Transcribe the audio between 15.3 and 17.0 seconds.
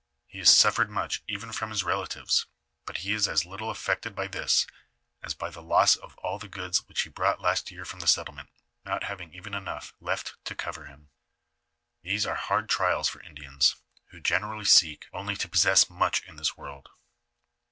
to possess much in this world.